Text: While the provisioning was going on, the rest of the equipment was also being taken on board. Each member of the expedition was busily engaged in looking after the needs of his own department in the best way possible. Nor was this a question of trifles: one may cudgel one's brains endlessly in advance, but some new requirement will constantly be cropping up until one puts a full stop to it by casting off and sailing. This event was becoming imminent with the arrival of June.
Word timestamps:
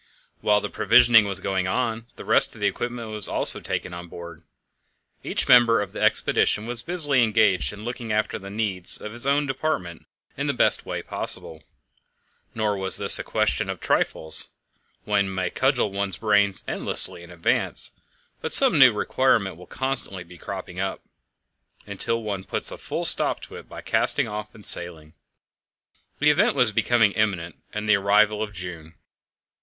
While 0.39 0.61
the 0.61 0.69
provisioning 0.71 1.27
was 1.27 1.39
going 1.39 1.67
on, 1.67 2.07
the 2.15 2.25
rest 2.25 2.55
of 2.55 2.59
the 2.61 2.65
equipment 2.65 3.09
was 3.11 3.27
also 3.29 3.59
being 3.59 3.65
taken 3.65 3.93
on 3.93 4.07
board. 4.07 4.41
Each 5.23 5.47
member 5.47 5.79
of 5.79 5.91
the 5.91 6.01
expedition 6.01 6.65
was 6.65 6.81
busily 6.81 7.21
engaged 7.23 7.71
in 7.71 7.85
looking 7.85 8.11
after 8.11 8.39
the 8.39 8.49
needs 8.49 8.99
of 8.99 9.11
his 9.11 9.27
own 9.27 9.45
department 9.45 10.07
in 10.35 10.47
the 10.47 10.55
best 10.55 10.87
way 10.87 11.03
possible. 11.03 11.61
Nor 12.55 12.77
was 12.77 12.97
this 12.97 13.19
a 13.19 13.23
question 13.23 13.69
of 13.69 13.79
trifles: 13.79 14.49
one 15.03 15.31
may 15.31 15.51
cudgel 15.51 15.91
one's 15.91 16.17
brains 16.17 16.63
endlessly 16.67 17.21
in 17.21 17.29
advance, 17.29 17.91
but 18.41 18.53
some 18.53 18.79
new 18.79 18.91
requirement 18.91 19.55
will 19.55 19.67
constantly 19.67 20.23
be 20.23 20.39
cropping 20.39 20.79
up 20.79 21.01
until 21.85 22.23
one 22.23 22.43
puts 22.43 22.71
a 22.71 22.77
full 22.79 23.05
stop 23.05 23.39
to 23.41 23.55
it 23.55 23.69
by 23.69 23.81
casting 23.81 24.27
off 24.27 24.55
and 24.55 24.65
sailing. 24.65 25.13
This 26.17 26.29
event 26.31 26.55
was 26.55 26.71
becoming 26.71 27.11
imminent 27.11 27.61
with 27.71 27.85
the 27.85 27.97
arrival 27.97 28.41
of 28.41 28.51
June. 28.51 28.95